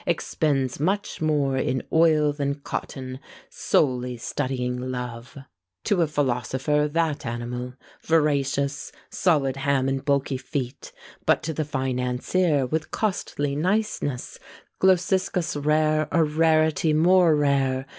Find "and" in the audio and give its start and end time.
9.87-10.03